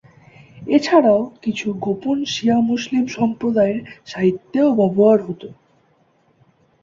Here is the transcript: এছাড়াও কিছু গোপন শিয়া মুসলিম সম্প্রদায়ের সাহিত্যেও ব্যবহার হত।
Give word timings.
এছাড়াও 0.67 1.21
কিছু 1.43 1.67
গোপন 1.85 2.17
শিয়া 2.25 2.57
মুসলিম 2.69 3.03
সম্প্রদায়ের 3.17 3.79
সাহিত্যেও 4.05 4.69
ব্যবহার 4.79 5.19
হত। 5.27 5.41